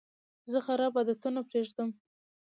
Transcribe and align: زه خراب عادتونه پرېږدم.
زه 0.51 0.57
خراب 0.65 0.93
عادتونه 0.99 1.39
پرېږدم. 1.49 1.89